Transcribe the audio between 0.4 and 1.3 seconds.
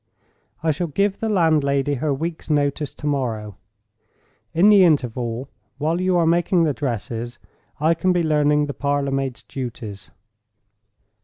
I shall give the